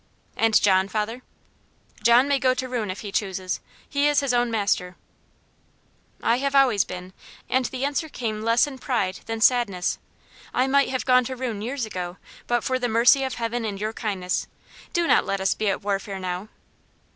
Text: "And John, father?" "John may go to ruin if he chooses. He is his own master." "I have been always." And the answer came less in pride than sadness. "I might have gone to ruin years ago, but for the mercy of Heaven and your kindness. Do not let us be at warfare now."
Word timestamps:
"And 0.35 0.59
John, 0.59 0.87
father?" 0.87 1.21
"John 2.01 2.27
may 2.27 2.39
go 2.39 2.55
to 2.55 2.67
ruin 2.67 2.89
if 2.89 3.01
he 3.01 3.11
chooses. 3.11 3.59
He 3.87 4.07
is 4.07 4.21
his 4.21 4.33
own 4.33 4.49
master." 4.49 4.95
"I 6.23 6.37
have 6.39 6.53
been 6.53 6.59
always." 6.61 6.85
And 7.47 7.65
the 7.65 7.85
answer 7.85 8.09
came 8.09 8.41
less 8.41 8.65
in 8.65 8.79
pride 8.79 9.19
than 9.27 9.41
sadness. 9.41 9.99
"I 10.55 10.65
might 10.65 10.89
have 10.89 11.05
gone 11.05 11.25
to 11.25 11.35
ruin 11.35 11.61
years 11.61 11.85
ago, 11.85 12.17
but 12.47 12.63
for 12.63 12.79
the 12.79 12.89
mercy 12.89 13.23
of 13.23 13.35
Heaven 13.35 13.63
and 13.63 13.79
your 13.79 13.93
kindness. 13.93 14.47
Do 14.91 15.05
not 15.05 15.23
let 15.23 15.39
us 15.39 15.53
be 15.53 15.69
at 15.69 15.83
warfare 15.83 16.17
now." 16.17 16.47